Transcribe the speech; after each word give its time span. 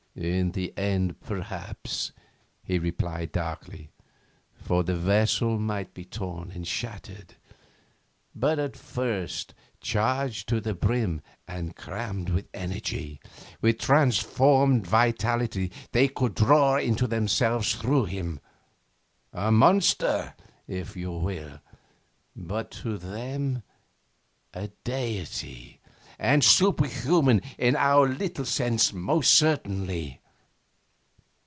'In 0.13 0.51
the 0.51 0.73
end, 0.77 1.21
perhaps,' 1.21 2.11
he 2.61 2.77
replied 2.77 3.31
darkly, 3.31 3.91
'for 4.53 4.83
the 4.83 4.93
vessel 4.93 5.57
might 5.57 5.93
be 5.93 6.03
torn 6.03 6.51
and 6.51 6.67
shattered. 6.67 7.35
But 8.35 8.59
at 8.59 8.75
first 8.75 9.53
charged 9.79 10.49
to 10.49 10.59
the 10.59 10.73
brim 10.73 11.21
and 11.47 11.77
crammed 11.77 12.29
with 12.29 12.49
energy 12.53 13.21
with 13.61 13.79
transformed 13.79 14.85
vitality 14.85 15.71
they 15.93 16.09
could 16.09 16.35
draw 16.35 16.75
into 16.77 17.07
themselves 17.07 17.73
through 17.75 18.05
him. 18.05 18.41
A 19.31 19.49
monster, 19.49 20.35
if 20.67 20.97
you 20.97 21.13
will, 21.13 21.61
but 22.35 22.69
to 22.71 22.97
them 22.97 23.63
a 24.53 24.67
deity; 24.83 25.77
and 26.19 26.43
superhuman, 26.43 27.41
in 27.57 27.75
our 27.75 28.07
little 28.07 28.45
sense, 28.45 28.93
most 28.93 29.33
certainly. 29.33 30.19